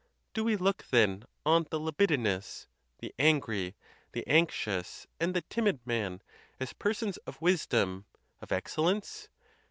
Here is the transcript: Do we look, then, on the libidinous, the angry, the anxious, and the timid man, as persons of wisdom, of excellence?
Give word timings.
Do 0.33 0.43
we 0.43 0.55
look, 0.55 0.87
then, 0.89 1.25
on 1.45 1.67
the 1.69 1.79
libidinous, 1.79 2.65
the 3.01 3.13
angry, 3.19 3.75
the 4.13 4.25
anxious, 4.25 5.05
and 5.19 5.35
the 5.35 5.43
timid 5.43 5.79
man, 5.85 6.23
as 6.59 6.73
persons 6.73 7.17
of 7.27 7.39
wisdom, 7.39 8.05
of 8.41 8.51
excellence? 8.51 9.29